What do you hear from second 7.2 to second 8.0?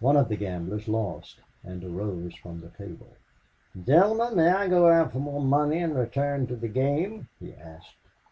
he asked.